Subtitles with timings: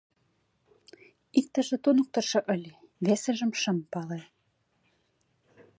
[1.39, 2.71] Иктыже туныктышо ыле,
[3.05, 4.21] весыжым шым пале.